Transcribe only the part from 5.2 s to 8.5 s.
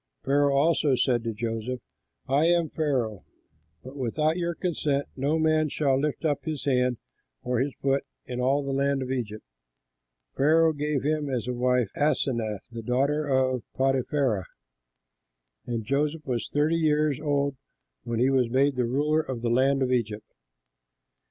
man shall lift up his hand or his foot in